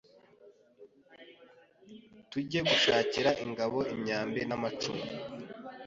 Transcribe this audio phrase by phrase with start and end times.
[2.29, 5.05] tujye gushakira ingabo imyambi n’amacumu